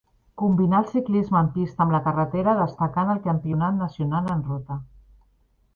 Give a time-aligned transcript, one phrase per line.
[0.41, 4.81] Combinà el ciclisme en pista amb la carretera destacant el campionat nacional en ruta.